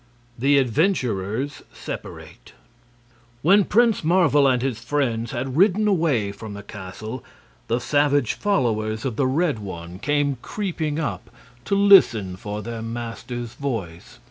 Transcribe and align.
25. 0.39 0.41
The 0.41 0.57
Adventurers 0.57 1.61
Separate 1.71 2.53
When 3.43 3.63
Prince 3.63 4.03
Marvel 4.03 4.47
and 4.47 4.63
his 4.63 4.79
friends 4.79 5.29
had 5.31 5.55
ridden 5.55 5.87
away 5.87 6.31
from 6.31 6.55
the 6.55 6.63
castle 6.63 7.23
the 7.67 7.77
savage 7.79 8.33
followers 8.33 9.05
of 9.05 9.15
the 9.15 9.27
Red 9.27 9.59
One 9.59 9.99
came 9.99 10.37
creeping 10.41 10.97
up 10.99 11.29
to 11.65 11.75
listen 11.75 12.35
for 12.35 12.63
their 12.63 12.81
master's 12.81 13.53
voice. 13.53 14.17